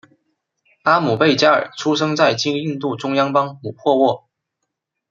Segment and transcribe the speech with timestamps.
[0.81, 4.25] 阿姆倍伽尔出生在今印度中央邦姆霍沃。